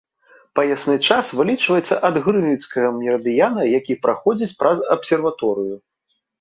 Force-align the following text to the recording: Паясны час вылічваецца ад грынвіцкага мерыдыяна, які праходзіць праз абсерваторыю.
Паясны 0.59 0.95
час 1.07 1.29
вылічваецца 1.39 1.99
ад 2.09 2.15
грынвіцкага 2.25 2.89
мерыдыяна, 2.97 3.69
які 3.77 3.99
праходзіць 4.09 4.53
праз 4.65 4.77
абсерваторыю. 4.99 5.75